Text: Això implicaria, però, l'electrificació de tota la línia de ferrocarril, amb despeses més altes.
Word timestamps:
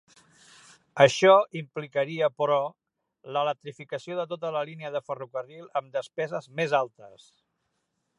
Això 1.03 1.33
implicaria, 1.59 2.29
però, 2.41 2.57
l'electrificació 3.35 4.17
de 4.21 4.25
tota 4.31 4.51
la 4.57 4.63
línia 4.71 4.91
de 4.97 5.03
ferrocarril, 5.11 5.69
amb 5.83 5.93
despeses 5.99 6.49
més 6.61 6.75
altes. 6.79 7.29